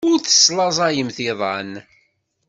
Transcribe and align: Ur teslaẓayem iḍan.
Ur 0.09 0.17
teslaẓayem 0.19 1.09
iḍan. 1.29 1.71